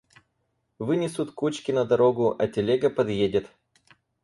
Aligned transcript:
Вынесут 0.79 1.31
кучки 1.35 1.69
на 1.71 1.85
дорогу, 1.85 2.35
а 2.39 2.47
телега 2.51 2.89
подъедет. 2.95 3.49